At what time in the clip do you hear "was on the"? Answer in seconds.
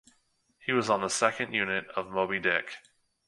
0.71-1.09